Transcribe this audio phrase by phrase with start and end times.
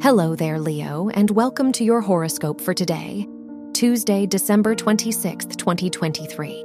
[0.00, 3.26] Hello there, Leo, and welcome to your horoscope for today,
[3.72, 6.64] Tuesday, December 26th, 2023.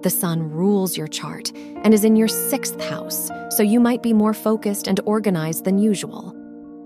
[0.00, 4.14] The sun rules your chart and is in your sixth house, so you might be
[4.14, 6.34] more focused and organized than usual.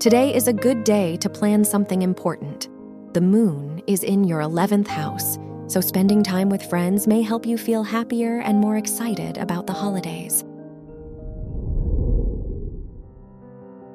[0.01, 2.69] Today is a good day to plan something important.
[3.15, 5.39] The moon is in your 11th house,
[5.69, 9.75] so spending time with friends may help you feel happier and more excited about the
[9.75, 10.43] holidays.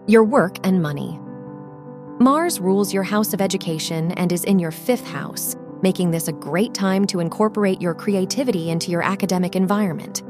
[0.07, 1.19] Your work and money.
[2.19, 6.31] Mars rules your house of education and is in your fifth house, making this a
[6.31, 10.21] great time to incorporate your creativity into your academic environment.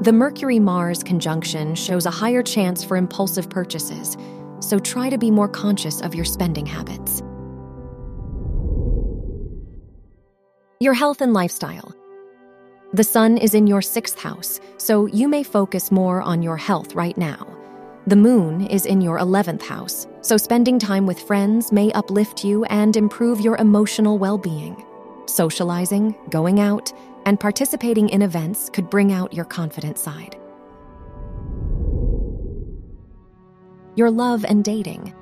[0.00, 4.16] The Mercury Mars conjunction shows a higher chance for impulsive purchases,
[4.60, 7.22] so try to be more conscious of your spending habits.
[10.80, 11.94] Your health and lifestyle.
[12.94, 16.94] The sun is in your sixth house, so you may focus more on your health
[16.94, 17.53] right now.
[18.06, 22.66] The moon is in your 11th house, so spending time with friends may uplift you
[22.66, 24.84] and improve your emotional well being.
[25.24, 26.92] Socializing, going out,
[27.24, 30.36] and participating in events could bring out your confident side.
[33.96, 35.14] Your love and dating.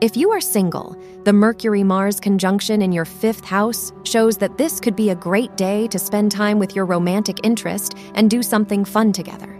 [0.00, 4.80] If you are single, the Mercury Mars conjunction in your fifth house shows that this
[4.80, 8.84] could be a great day to spend time with your romantic interest and do something
[8.84, 9.53] fun together.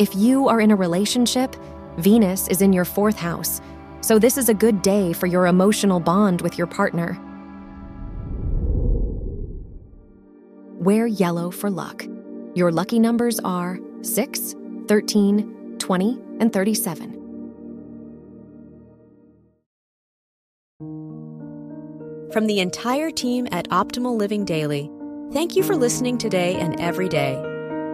[0.00, 1.54] If you are in a relationship,
[1.98, 3.60] Venus is in your fourth house,
[4.00, 7.20] so this is a good day for your emotional bond with your partner.
[10.78, 12.06] Wear yellow for luck.
[12.54, 14.54] Your lucky numbers are 6,
[14.88, 17.16] 13, 20, and 37.
[22.32, 24.90] From the entire team at Optimal Living Daily,
[25.34, 27.49] thank you for listening today and every day